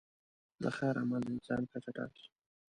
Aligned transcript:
د 0.63 0.63
خیر 0.77 0.95
عمل 1.01 1.21
د 1.25 1.29
انسان 1.35 1.61
کچه 1.71 1.91
ټاکي. 1.95 2.25